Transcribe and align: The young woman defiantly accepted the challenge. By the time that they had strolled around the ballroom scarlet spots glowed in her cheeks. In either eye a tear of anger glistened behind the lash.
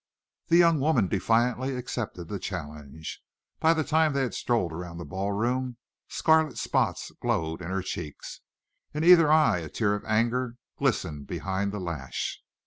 The 0.47 0.57
young 0.57 0.79
woman 0.79 1.07
defiantly 1.07 1.75
accepted 1.75 2.27
the 2.27 2.39
challenge. 2.39 3.21
By 3.59 3.75
the 3.75 3.83
time 3.83 4.13
that 4.13 4.17
they 4.17 4.23
had 4.23 4.33
strolled 4.33 4.73
around 4.73 4.97
the 4.97 5.05
ballroom 5.05 5.77
scarlet 6.07 6.57
spots 6.57 7.11
glowed 7.21 7.61
in 7.61 7.67
her 7.69 7.83
cheeks. 7.83 8.41
In 8.95 9.03
either 9.03 9.31
eye 9.31 9.59
a 9.59 9.69
tear 9.69 9.93
of 9.93 10.03
anger 10.05 10.55
glistened 10.79 11.27
behind 11.27 11.71
the 11.71 11.79
lash. 11.79 12.41